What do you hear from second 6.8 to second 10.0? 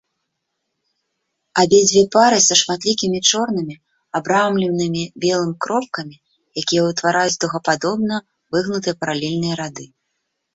ўтвараюць дугападобна выгнутыя паралельныя рады.